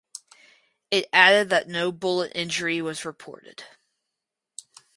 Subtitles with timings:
[0.89, 3.65] It added that no bullet injury was reported.